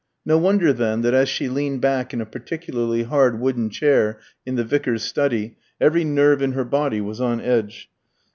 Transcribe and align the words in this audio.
No 0.25 0.35
wonder, 0.39 0.73
then, 0.73 1.01
that 1.01 1.13
as 1.13 1.29
she 1.29 1.47
leaned 1.47 1.79
back 1.81 2.11
in 2.11 2.21
a 2.21 2.25
particularly 2.25 3.03
hard 3.03 3.39
wooden 3.39 3.69
chair 3.69 4.19
in 4.47 4.55
the 4.55 4.63
vicar's 4.63 5.03
study 5.03 5.57
every 5.79 6.03
nerve 6.03 6.41
in 6.41 6.53
her 6.53 6.65
body 6.65 6.99
was 6.99 7.21
on 7.21 7.39
edge. 7.39 7.87